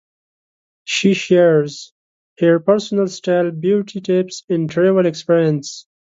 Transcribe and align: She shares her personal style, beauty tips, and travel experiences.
She 0.83 1.13
shares 1.13 1.93
her 2.39 2.59
personal 2.59 3.07
style, 3.07 3.51
beauty 3.51 4.01
tips, 4.01 4.41
and 4.49 4.67
travel 4.67 5.05
experiences. 5.05 5.85